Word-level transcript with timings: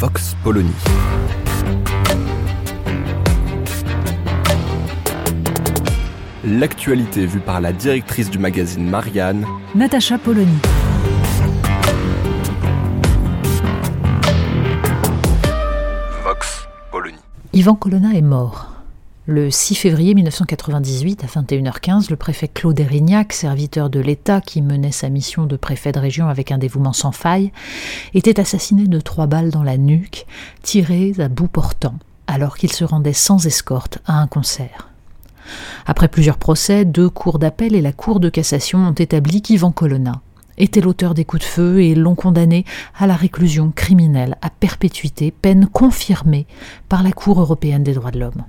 Vox 0.00 0.34
Polony. 0.42 0.72
L'actualité 6.42 7.26
vue 7.26 7.40
par 7.40 7.60
la 7.60 7.74
directrice 7.74 8.30
du 8.30 8.38
magazine 8.38 8.88
Marianne, 8.88 9.44
Natacha 9.74 10.16
Polony. 10.16 10.48
Vox 16.24 16.66
Polony. 16.90 17.18
Yvan 17.52 17.74
Colonna 17.74 18.14
est 18.14 18.22
mort. 18.22 18.69
Le 19.26 19.50
6 19.50 19.74
février 19.74 20.14
1998, 20.14 21.24
à 21.24 21.26
21h15, 21.26 22.08
le 22.08 22.16
préfet 22.16 22.48
Claude 22.48 22.80
Erignac, 22.80 23.34
serviteur 23.34 23.90
de 23.90 24.00
l'État 24.00 24.40
qui 24.40 24.62
menait 24.62 24.92
sa 24.92 25.10
mission 25.10 25.44
de 25.44 25.56
préfet 25.56 25.92
de 25.92 25.98
région 25.98 26.28
avec 26.28 26.50
un 26.50 26.56
dévouement 26.56 26.94
sans 26.94 27.12
faille, 27.12 27.52
était 28.14 28.40
assassiné 28.40 28.86
de 28.86 28.98
trois 28.98 29.26
balles 29.26 29.50
dans 29.50 29.62
la 29.62 29.76
nuque, 29.76 30.24
tirées 30.62 31.12
à 31.18 31.28
bout 31.28 31.48
portant, 31.48 31.96
alors 32.28 32.56
qu'il 32.56 32.72
se 32.72 32.82
rendait 32.82 33.12
sans 33.12 33.46
escorte 33.46 33.98
à 34.06 34.14
un 34.14 34.26
concert. 34.26 34.88
Après 35.84 36.08
plusieurs 36.08 36.38
procès, 36.38 36.86
deux 36.86 37.10
cours 37.10 37.38
d'appel 37.38 37.74
et 37.74 37.82
la 37.82 37.92
Cour 37.92 38.20
de 38.20 38.30
cassation 38.30 38.78
ont 38.78 38.92
établi 38.92 39.42
qu'Yvan 39.42 39.70
Colonna 39.70 40.22
était 40.56 40.80
l'auteur 40.80 41.12
des 41.12 41.26
coups 41.26 41.42
de 41.42 41.46
feu 41.46 41.82
et 41.82 41.94
l'ont 41.94 42.14
condamné 42.14 42.64
à 42.98 43.06
la 43.06 43.16
réclusion 43.16 43.70
criminelle 43.70 44.38
à 44.40 44.48
perpétuité, 44.48 45.30
peine 45.30 45.66
confirmée 45.66 46.46
par 46.88 47.02
la 47.02 47.12
Cour 47.12 47.38
européenne 47.38 47.84
des 47.84 47.92
droits 47.92 48.12
de 48.12 48.18
l'homme. 48.18 48.44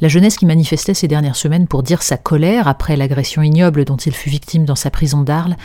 La 0.00 0.08
jeunesse 0.08 0.36
qui 0.36 0.46
manifestait 0.46 0.94
ces 0.94 1.08
dernières 1.08 1.36
semaines 1.36 1.66
pour 1.66 1.82
dire 1.82 2.02
sa 2.02 2.16
colère 2.16 2.68
après 2.68 2.96
l'agression 2.96 3.42
ignoble 3.42 3.84
dont 3.84 3.96
il 3.96 4.14
fut 4.14 4.30
victime 4.30 4.64
dans 4.64 4.74
sa 4.74 4.90
prison 4.90 5.22
d'Arles 5.22 5.56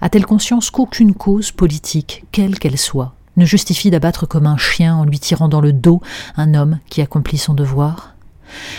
a-t-elle 0.00 0.26
conscience 0.26 0.70
qu'aucune 0.70 1.14
cause 1.14 1.52
politique, 1.52 2.24
quelle 2.32 2.58
qu'elle 2.58 2.78
soit, 2.78 3.14
ne 3.36 3.44
justifie 3.44 3.90
d'abattre 3.90 4.26
comme 4.26 4.46
un 4.46 4.56
chien 4.56 4.96
en 4.96 5.04
lui 5.04 5.18
tirant 5.18 5.48
dans 5.48 5.60
le 5.60 5.72
dos 5.72 6.00
un 6.36 6.54
homme 6.54 6.78
qui 6.88 7.02
accomplit 7.02 7.38
son 7.38 7.54
devoir? 7.54 8.14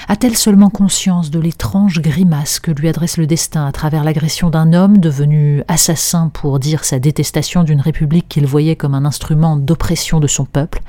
A-t-elle 0.07 0.35
seulement 0.35 0.69
conscience 0.69 1.31
de 1.31 1.39
l'étrange 1.39 2.01
grimace 2.01 2.59
que 2.59 2.71
lui 2.71 2.89
adresse 2.89 3.17
le 3.17 3.27
destin 3.27 3.65
à 3.65 3.71
travers 3.71 4.03
l'agression 4.03 4.49
d'un 4.49 4.73
homme 4.73 4.97
devenu 4.97 5.63
assassin 5.67 6.29
pour 6.29 6.59
dire 6.59 6.83
sa 6.83 6.99
détestation 6.99 7.63
d'une 7.63 7.81
république 7.81 8.27
qu'il 8.27 8.45
voyait 8.45 8.75
comme 8.75 8.95
un 8.95 9.05
instrument 9.05 9.55
d'oppression 9.55 10.19
de 10.19 10.27
son 10.27 10.45
peuple, 10.45 10.81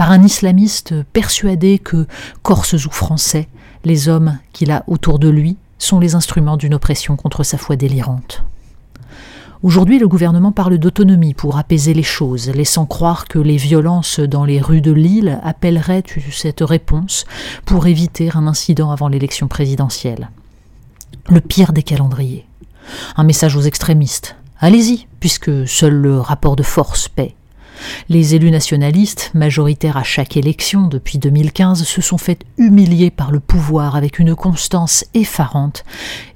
par 0.00 0.12
un 0.12 0.22
islamiste 0.22 0.94
persuadé 1.12 1.78
que, 1.78 2.06
corses 2.42 2.86
ou 2.86 2.90
français, 2.90 3.48
les 3.84 4.08
hommes 4.08 4.38
qu'il 4.54 4.70
a 4.70 4.82
autour 4.86 5.18
de 5.18 5.28
lui 5.28 5.58
sont 5.78 6.00
les 6.00 6.14
instruments 6.14 6.56
d'une 6.56 6.72
oppression 6.72 7.16
contre 7.16 7.42
sa 7.42 7.58
foi 7.58 7.76
délirante 7.76 8.42
Aujourd'hui, 9.62 9.98
le 9.98 10.08
gouvernement 10.08 10.52
parle 10.52 10.78
d'autonomie 10.78 11.34
pour 11.34 11.58
apaiser 11.58 11.92
les 11.92 12.02
choses, 12.02 12.48
laissant 12.48 12.86
croire 12.86 13.26
que 13.28 13.38
les 13.38 13.58
violences 13.58 14.20
dans 14.20 14.46
les 14.46 14.58
rues 14.58 14.80
de 14.80 14.90
Lille 14.90 15.38
appelleraient 15.42 16.04
cette 16.32 16.62
réponse 16.62 17.26
pour 17.66 17.86
éviter 17.86 18.30
un 18.32 18.46
incident 18.46 18.92
avant 18.92 19.08
l'élection 19.08 19.48
présidentielle. 19.48 20.30
Le 21.28 21.42
pire 21.42 21.74
des 21.74 21.82
calendriers. 21.82 22.46
Un 23.18 23.24
message 23.24 23.54
aux 23.54 23.60
extrémistes. 23.60 24.34
Allez-y, 24.60 25.08
puisque 25.20 25.68
seul 25.68 25.92
le 25.92 26.18
rapport 26.18 26.56
de 26.56 26.62
force 26.62 27.08
paie. 27.08 27.34
Les 28.08 28.34
élus 28.34 28.50
nationalistes, 28.50 29.30
majoritaires 29.34 29.96
à 29.96 30.02
chaque 30.02 30.36
élection 30.36 30.86
depuis 30.86 31.18
2015, 31.18 31.84
se 31.84 32.00
sont 32.00 32.18
fait 32.18 32.44
humilier 32.58 33.10
par 33.10 33.30
le 33.30 33.40
pouvoir 33.40 33.96
avec 33.96 34.18
une 34.18 34.34
constance 34.34 35.04
effarante 35.14 35.84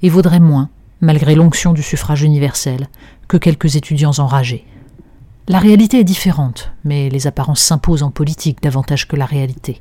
et 0.01 0.09
vaudraient 0.09 0.39
moins, 0.39 0.69
malgré 1.01 1.35
l'onction 1.35 1.73
du 1.73 1.83
suffrage 1.83 2.23
universel, 2.23 2.87
que 3.27 3.37
quelques 3.37 3.75
étudiants 3.75 4.17
enragés. 4.17 4.65
La 5.47 5.59
réalité 5.59 5.99
est 5.99 6.03
différente, 6.03 6.71
mais 6.83 7.07
les 7.09 7.27
apparences 7.27 7.61
s'imposent 7.61 8.01
en 8.01 8.09
politique 8.09 8.63
davantage 8.63 9.07
que 9.07 9.15
la 9.15 9.27
réalité. 9.27 9.79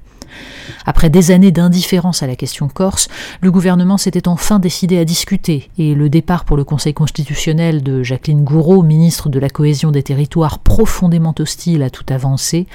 Après 0.84 1.08
des 1.08 1.30
années 1.30 1.52
d'indifférence 1.52 2.22
à 2.22 2.26
la 2.26 2.36
question 2.36 2.68
corse, 2.68 3.08
le 3.40 3.50
gouvernement 3.50 3.96
s'était 3.96 4.28
enfin 4.28 4.58
décidé 4.58 4.98
à 4.98 5.06
discuter, 5.06 5.70
et 5.78 5.94
le 5.94 6.10
départ 6.10 6.44
pour 6.44 6.58
le 6.58 6.64
Conseil 6.64 6.92
constitutionnel 6.92 7.82
de 7.82 8.02
Jacqueline 8.02 8.44
Gouraud, 8.44 8.82
ministre 8.82 9.30
de 9.30 9.38
la 9.38 9.48
cohésion 9.48 9.90
des 9.90 10.02
territoires 10.02 10.58
profondément 10.58 11.34
hostile 11.38 11.82
à 11.82 11.88
toute 11.88 12.10
avancée, 12.10 12.66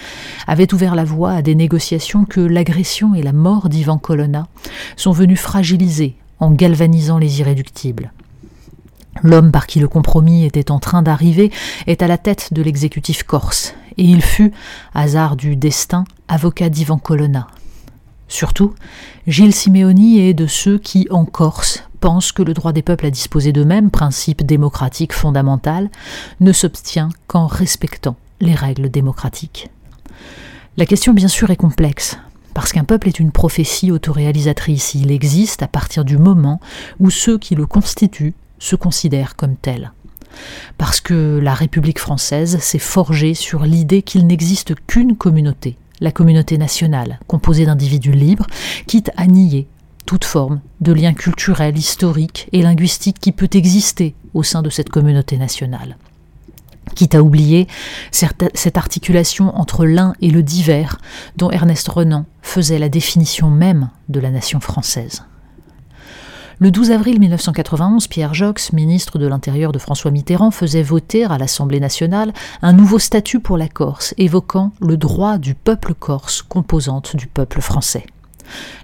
avait 0.47 0.73
ouvert 0.73 0.95
la 0.95 1.05
voie 1.05 1.33
à 1.33 1.41
des 1.43 1.53
négociations 1.53 2.25
que 2.25 2.41
l'agression 2.41 3.13
et 3.13 3.21
la 3.21 3.33
mort 3.33 3.69
d'Ivan 3.69 3.99
Colonna 3.99 4.47
sont 4.95 5.11
venues 5.11 5.37
fragiliser 5.37 6.15
en 6.39 6.49
galvanisant 6.49 7.19
les 7.19 7.39
irréductibles. 7.39 8.11
L'homme 9.23 9.51
par 9.51 9.67
qui 9.67 9.79
le 9.79 9.87
compromis 9.87 10.45
était 10.45 10.71
en 10.71 10.79
train 10.79 11.01
d'arriver 11.01 11.51
est 11.87 12.01
à 12.01 12.07
la 12.07 12.17
tête 12.17 12.53
de 12.53 12.61
l'exécutif 12.61 13.23
corse, 13.23 13.73
et 13.97 14.03
il 14.03 14.21
fut, 14.21 14.51
hasard 14.93 15.35
du 15.35 15.55
destin, 15.55 16.05
avocat 16.27 16.69
d'Ivan 16.69 16.97
Colonna. 16.97 17.47
Surtout, 18.29 18.75
Gilles 19.27 19.55
Simeoni 19.55 20.19
est 20.19 20.35
de 20.35 20.45
ceux 20.45 20.77
qui, 20.77 21.07
en 21.09 21.25
Corse, 21.25 21.83
pensent 21.99 22.31
que 22.31 22.43
le 22.43 22.53
droit 22.53 22.71
des 22.71 22.83
peuples 22.83 23.07
à 23.07 23.11
disposer 23.11 23.51
d'eux-mêmes, 23.51 23.89
principe 23.89 24.45
démocratique 24.45 25.13
fondamental, 25.13 25.89
ne 26.39 26.53
s'obtient 26.53 27.09
qu'en 27.27 27.47
respectant 27.47 28.15
les 28.39 28.53
règles 28.53 28.89
démocratiques. 28.89 29.69
La 30.77 30.85
question, 30.85 31.13
bien 31.13 31.27
sûr, 31.27 31.49
est 31.49 31.55
complexe, 31.55 32.17
parce 32.53 32.71
qu'un 32.71 32.83
peuple 32.83 33.07
est 33.07 33.19
une 33.19 33.31
prophétie 33.31 33.91
autoréalisatrice. 33.91 34.93
Il 34.93 35.11
existe 35.11 35.63
à 35.63 35.67
partir 35.67 36.05
du 36.05 36.17
moment 36.17 36.61
où 36.99 37.09
ceux 37.09 37.37
qui 37.37 37.55
le 37.55 37.65
constituent 37.65 38.35
se 38.59 38.75
considère 38.75 39.35
comme 39.35 39.55
tel. 39.55 39.91
Parce 40.77 41.01
que 41.01 41.39
la 41.41 41.53
République 41.53 41.99
française 41.99 42.59
s'est 42.59 42.79
forgée 42.79 43.33
sur 43.33 43.63
l'idée 43.63 44.01
qu'il 44.01 44.27
n'existe 44.27 44.75
qu'une 44.87 45.17
communauté, 45.17 45.77
la 45.99 46.11
communauté 46.11 46.57
nationale, 46.57 47.19
composée 47.27 47.65
d'individus 47.65 48.11
libres, 48.11 48.47
quitte 48.87 49.11
à 49.17 49.25
nier 49.27 49.67
toute 50.05 50.25
forme 50.25 50.61
de 50.81 50.91
lien 50.91 51.13
culturel, 51.13 51.77
historique 51.77 52.47
et 52.51 52.61
linguistique 52.61 53.19
qui 53.19 53.31
peut 53.31 53.49
exister 53.53 54.15
au 54.33 54.43
sein 54.43 54.61
de 54.61 54.69
cette 54.69 54.89
communauté 54.89 55.37
nationale. 55.37 55.97
Quitte 56.95 57.15
à 57.15 57.21
oublier 57.21 57.67
cette 58.11 58.77
articulation 58.77 59.55
entre 59.55 59.85
l'un 59.85 60.13
et 60.21 60.31
le 60.31 60.41
divers 60.41 60.97
dont 61.37 61.51
Ernest 61.51 61.87
Renan 61.87 62.25
faisait 62.41 62.79
la 62.79 62.89
définition 62.89 63.49
même 63.51 63.89
de 64.09 64.19
la 64.19 64.31
nation 64.31 64.59
française. 64.59 65.23
Le 66.61 66.71
12 66.71 66.91
avril 66.91 67.21
1991, 67.21 68.07
Pierre 68.07 68.33
Jox, 68.33 68.73
ministre 68.73 69.17
de 69.17 69.25
l'Intérieur 69.25 69.71
de 69.71 69.79
François 69.79 70.11
Mitterrand, 70.11 70.51
faisait 70.51 70.83
voter 70.83 71.23
à 71.23 71.37
l'Assemblée 71.37 71.79
nationale 71.79 72.33
un 72.61 72.73
nouveau 72.73 72.99
statut 72.99 73.39
pour 73.39 73.57
la 73.57 73.69
Corse, 73.69 74.13
évoquant 74.17 74.73
le 74.81 74.97
droit 74.97 75.37
du 75.37 75.55
peuple 75.55 75.93
corse, 75.93 76.41
composante 76.41 77.15
du 77.15 77.27
peuple 77.27 77.61
français. 77.61 78.05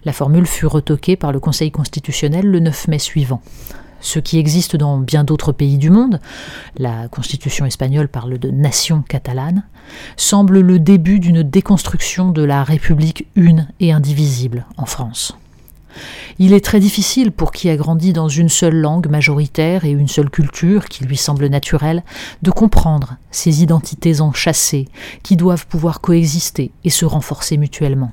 La 0.06 0.13
formule 0.13 0.46
fut 0.46 0.68
retoquée 0.68 1.18
par 1.18 1.34
le 1.34 1.41
Conseil 1.41 1.69
constitutionnel 1.69 2.46
le 2.46 2.62
9 2.62 2.88
mai 2.88 3.00
suivant. 3.00 3.41
Ce 4.00 4.19
qui 4.19 4.40
existe 4.40 4.78
dans 4.78 4.97
bien 4.97 5.25
d'autres 5.25 5.52
pays 5.52 5.78
du 5.78 5.90
monde, 5.90 6.22
la 6.78 7.09
constitution 7.09 7.66
espagnole 7.66 8.07
parle 8.07 8.38
de 8.38 8.51
nation 8.51 9.01
catalane, 9.01 9.63
semble 10.16 10.62
le 10.62 10.80
début 10.80 11.19
d'une 11.19 11.44
déconstruction 11.44 12.31
de 12.31 12.44
la 12.44 12.63
République 12.63 13.27
une 13.36 13.68
et 13.81 13.92
indivisible 13.92 14.66
en 14.77 14.86
France. 14.86 15.38
Il 16.39 16.53
est 16.53 16.63
très 16.63 16.80
difficile 16.80 17.31
pour 17.31 17.51
qui 17.51 17.69
a 17.69 17.77
grandi 17.77 18.13
dans 18.13 18.30
une 18.30 18.50
seule 18.50 18.75
langue 18.75 19.07
majoritaire 19.09 19.86
et 19.86 19.92
une 19.92 20.07
seule 20.07 20.30
culture 20.30 20.86
qui 20.86 21.06
lui 21.06 21.18
semble 21.18 21.47
naturelle 21.47 22.03
de 22.42 22.51
comprendre 22.51 23.18
ces 23.31 23.63
identités 23.63 24.21
enchâssées 24.21 24.88
qui 25.24 25.36
doivent 25.36 25.68
pouvoir 25.68 26.01
coexister 26.01 26.71
et 26.83 26.89
se 26.89 27.06
renforcer 27.06 27.57
mutuellement. 27.57 28.12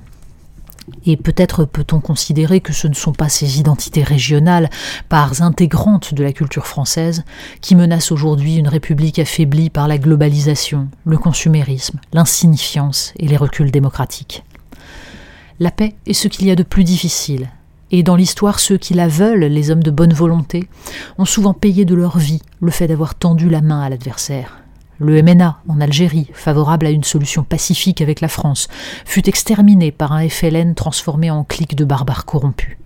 Et 1.05 1.17
peut-être 1.17 1.65
peut-on 1.65 1.99
considérer 1.99 2.59
que 2.59 2.73
ce 2.73 2.87
ne 2.87 2.93
sont 2.93 3.13
pas 3.13 3.29
ces 3.29 3.59
identités 3.59 4.03
régionales, 4.03 4.69
parts 5.09 5.41
intégrantes 5.41 6.13
de 6.13 6.23
la 6.23 6.33
culture 6.33 6.67
française, 6.67 7.23
qui 7.61 7.75
menacent 7.75 8.11
aujourd'hui 8.11 8.57
une 8.57 8.67
république 8.67 9.19
affaiblie 9.19 9.69
par 9.69 9.87
la 9.87 9.97
globalisation, 9.97 10.89
le 11.05 11.17
consumérisme, 11.17 11.99
l'insignifiance 12.11 13.13
et 13.17 13.27
les 13.27 13.37
reculs 13.37 13.71
démocratiques. 13.71 14.43
La 15.59 15.71
paix 15.71 15.95
est 16.05 16.13
ce 16.13 16.27
qu'il 16.27 16.47
y 16.47 16.51
a 16.51 16.55
de 16.55 16.63
plus 16.63 16.83
difficile, 16.83 17.49
Et 17.95 18.01
dans 18.01 18.15
l'histoire, 18.15 18.59
ceux 18.59 18.79
qui 18.79 18.95
la 18.95 19.07
veulent, 19.07 19.43
les 19.43 19.69
hommes 19.69 19.83
de 19.83 19.91
bonne 19.91 20.13
volonté, 20.13 20.67
ont 21.19 21.25
souvent 21.25 21.53
payé 21.53 21.85
de 21.85 21.93
leur 21.93 22.17
vie 22.17 22.41
le 22.59 22.71
fait 22.71 22.87
d'avoir 22.87 23.13
tendu 23.13 23.49
la 23.49 23.61
main 23.61 23.81
à 23.81 23.89
l'adversaire. 23.89 24.57
Le 24.97 25.21
MNA, 25.21 25.59
en 25.69 25.79
Algérie, 25.79 26.27
favorable 26.33 26.87
à 26.87 26.89
une 26.89 27.03
solution 27.03 27.43
pacifique 27.43 28.01
avec 28.01 28.19
la 28.19 28.29
France, 28.29 28.67
fut 29.05 29.29
exterminé 29.29 29.91
par 29.91 30.11
un 30.11 30.27
FLN 30.27 30.73
transformé 30.73 31.29
en 31.29 31.43
clique 31.43 31.75
de 31.75 31.85
barbares 31.85 32.25
corrompus. 32.25 32.77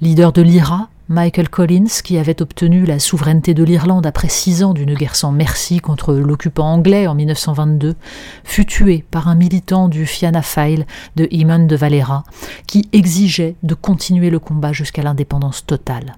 Leader 0.00 0.32
de 0.32 0.42
l'IRA, 0.42 0.88
Michael 1.08 1.48
Collins, 1.48 2.00
qui 2.04 2.16
avait 2.16 2.40
obtenu 2.40 2.86
la 2.86 2.98
souveraineté 2.98 3.54
de 3.54 3.64
l'Irlande 3.64 4.06
après 4.06 4.28
six 4.28 4.62
ans 4.62 4.72
d'une 4.72 4.94
guerre 4.94 5.16
sans 5.16 5.32
merci 5.32 5.80
contre 5.80 6.14
l'occupant 6.14 6.72
anglais 6.72 7.06
en 7.06 7.14
1922, 7.14 7.96
fut 8.44 8.66
tué 8.66 9.04
par 9.10 9.28
un 9.28 9.34
militant 9.34 9.88
du 9.88 10.06
Fianna 10.06 10.42
Fáil 10.42 10.86
de 11.16 11.28
Eamon 11.32 11.66
de 11.66 11.76
Valera, 11.76 12.24
qui 12.66 12.88
exigeait 12.92 13.56
de 13.62 13.74
continuer 13.74 14.30
le 14.30 14.38
combat 14.38 14.72
jusqu'à 14.72 15.02
l'indépendance 15.02 15.66
totale. 15.66 16.16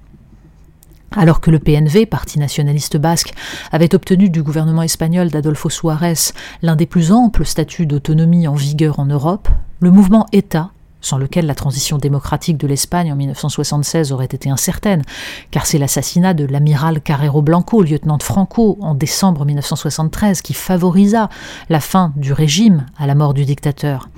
Alors 1.17 1.41
que 1.41 1.51
le 1.51 1.61
PNV, 1.61 2.07
parti 2.07 2.39
nationaliste 2.39 2.97
basque, 2.97 3.33
avait 3.73 3.95
obtenu 3.95 4.29
du 4.29 4.43
gouvernement 4.43 4.83
espagnol 4.83 5.31
d'Adolfo 5.31 5.71
Suárez 5.71 6.33
l'un 6.61 6.77
des 6.77 6.87
plus 6.87 7.11
amples 7.11 7.47
statuts 7.47 7.87
d'autonomie 7.87 8.49
en 8.49 8.55
vigueur 8.55 8.99
en 8.99 9.07
Europe, 9.07 9.49
le 9.81 9.91
mouvement 9.91 10.27
État 10.33 10.73
sans 11.05 11.19
lequel 11.19 11.47
la 11.47 11.55
transition 11.55 11.99
démocratique 11.99 12.57
de 12.57 12.67
l'Espagne 12.67 13.13
en 13.13 13.17
1976 13.17 14.11
aurait 14.13 14.25
été 14.25 14.51
incertaine, 14.51 15.03
car 15.51 15.67
c'est 15.67 15.79
l'assassinat 15.79 16.35
de 16.35 16.45
l'amiral 16.47 17.01
Carrero 17.01 17.43
Blanco, 17.43 17.83
lieutenant 17.83 18.17
de 18.17 18.23
Franco, 18.23 18.79
en 18.81 18.95
décembre 18.95 19.45
1973, 19.45 20.43
qui 20.43 20.55
favorisa 20.55 21.29
la 21.69 21.81
fin 21.81 22.13
du 22.17 22.33
régime 22.33 22.87
à 22.99 23.07
la 23.07 23.15
mort 23.15 23.35
du 23.35 23.45
dictateur. 23.45 24.09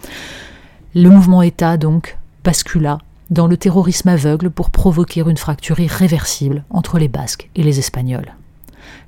Le 0.95 1.11
mouvement 1.11 1.43
État, 1.43 1.77
donc, 1.77 2.17
bascula 2.45 2.99
dans 3.31 3.49
le 3.49 3.57
terrorisme 3.57 4.09
aveugle 4.09 4.51
pour 4.51 4.71
provoquer 4.71 5.21
une 5.21 5.37
fracture 5.37 5.81
irréversible 5.81 6.65
entre 6.71 6.99
les 6.99 7.09
Basques 7.09 7.51
et 7.57 7.65
les 7.65 7.81
Espagnols. 7.81 8.35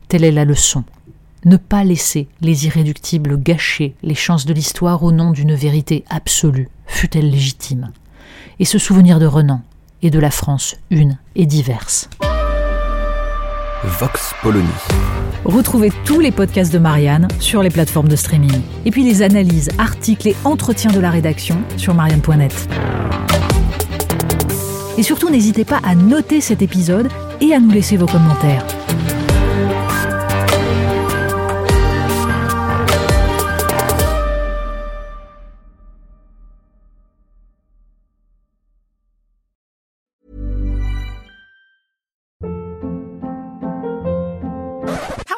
Telle 0.09 0.25
est 0.25 0.33
la 0.33 0.45
leçon 0.45 0.83
ne 1.45 1.57
pas 1.57 1.85
laisser 1.85 2.29
les 2.41 2.67
irréductibles 2.67 3.41
gâcher 3.41 3.95
les 4.03 4.15
chances 4.15 4.47
de 4.47 4.53
l'histoire 4.53 5.03
au 5.03 5.13
nom 5.13 5.31
d'une 5.31 5.55
vérité 5.55 6.05
absolue, 6.11 6.69
fût-elle 6.87 7.31
légitime, 7.31 7.93
et 8.59 8.65
se 8.65 8.79
souvenir 8.79 9.19
de 9.19 9.27
Renan 9.27 9.63
et 10.03 10.11
de 10.11 10.19
la 10.19 10.31
France 10.31 10.77
une 10.91 11.19
et 11.35 11.47
diverse. 11.47 12.09
Vox 13.85 14.35
Polony. 14.43 14.67
Retrouvez 15.45 15.93
tous 16.05 16.21
les 16.21 16.33
podcasts 16.33 16.73
de 16.73 16.79
Marianne 16.79 17.29
sur 17.39 17.63
les 17.63 17.71
plateformes 17.71 18.09
de 18.09 18.17
streaming. 18.17 18.61
Et 18.85 18.91
puis 18.91 19.05
les 19.05 19.23
analyses, 19.23 19.71
articles 19.79 20.29
et 20.29 20.37
entretiens 20.45 20.91
de 20.91 21.01
la 21.01 21.11
rédaction 21.11 21.63
sur 21.77 21.95
marianne.net. 21.95 22.69
Et 24.99 25.03
surtout, 25.05 25.31
n'hésitez 25.31 25.65
pas 25.65 25.81
à 25.85 25.95
noter 25.95 26.41
cet 26.41 26.61
épisode 26.61 27.09
et 27.41 27.55
à 27.55 27.61
nous 27.61 27.71
laisser 27.71 27.97
vos 27.97 28.07
commentaires. 28.07 28.67